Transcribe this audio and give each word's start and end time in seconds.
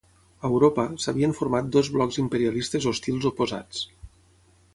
A 0.47 0.49
Europa, 0.53 0.85
s'havien 1.03 1.35
format 1.39 1.69
dos 1.75 1.91
blocs 1.99 2.17
imperialistes 2.25 2.89
hostils 2.93 3.29
oposats. 3.33 3.85